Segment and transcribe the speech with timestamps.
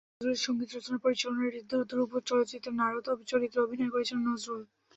[0.11, 4.61] নজরুলের সংগীত রচনা, পরিচালনায় ঋদ্ধ ধ্রুব চলচ্চিত্রের নারদ চরিত্রে অভিনয় করেছিলেন নজরুল।